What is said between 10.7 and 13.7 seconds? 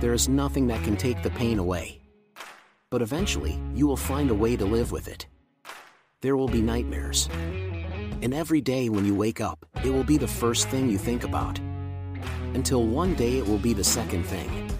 you think about. Until one day it will